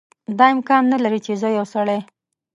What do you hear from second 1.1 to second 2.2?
چې زه یو سړی.